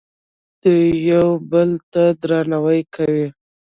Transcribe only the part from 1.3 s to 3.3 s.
بل ته درناوی کوي.